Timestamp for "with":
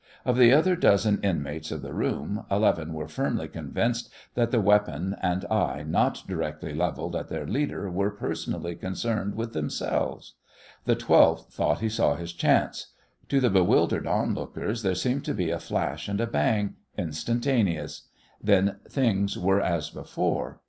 9.35-9.53